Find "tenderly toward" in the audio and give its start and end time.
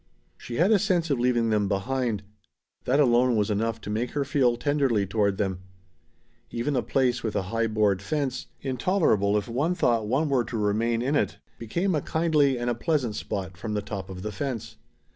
4.57-5.37